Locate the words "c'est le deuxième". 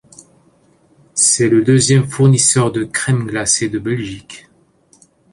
1.13-2.07